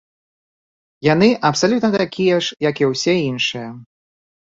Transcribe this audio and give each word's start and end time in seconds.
Яны 1.13 1.29
абсалютна 1.51 1.89
такія 2.01 2.43
ж, 2.49 2.61
як 2.71 2.75
і 2.85 2.91
ўсе 2.97 3.13
іншыя. 3.31 3.69